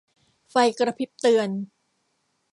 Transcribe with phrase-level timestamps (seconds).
[0.49, 1.49] ไฟกระพริบเตือน